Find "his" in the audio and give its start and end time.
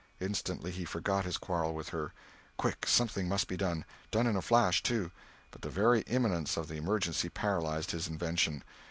1.25-1.37, 7.91-8.07